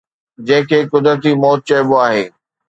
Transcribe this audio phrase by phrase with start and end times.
[0.47, 2.23] جنهن کي قدرتي موت چئبو آهي